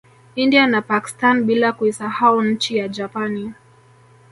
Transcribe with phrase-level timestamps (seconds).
[0.35, 3.53] India na Pakstani bila kuisahau nchi ya Japani